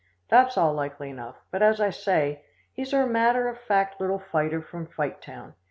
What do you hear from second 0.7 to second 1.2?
likely